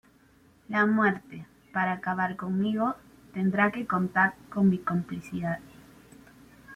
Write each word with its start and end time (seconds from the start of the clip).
La 0.67 0.87
muerte, 0.87 1.45
para 1.71 1.91
acabar 1.91 2.35
conmigo, 2.35 2.95
tendrá 3.35 3.71
que 3.71 3.85
contar 3.85 4.33
con 4.49 4.67
mi 4.67 4.79
complicidad. 4.79 5.59